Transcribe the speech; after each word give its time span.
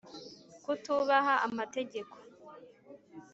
Kutubaha 0.63 1.33
amategeko 1.47 2.15